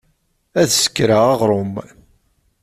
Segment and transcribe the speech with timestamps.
[0.61, 1.73] Ad sekreɣ aɣṛum.